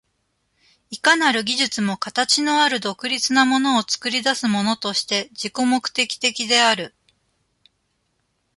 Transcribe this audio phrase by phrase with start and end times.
[0.89, 6.95] いかなる技術も形のある独立なものを作り出すものとして自己目的的である。